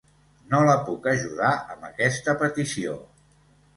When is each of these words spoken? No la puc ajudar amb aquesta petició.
No 0.53 0.61
la 0.69 0.77
puc 0.87 1.05
ajudar 1.11 1.51
amb 1.75 1.85
aquesta 1.93 2.35
petició. 2.43 2.97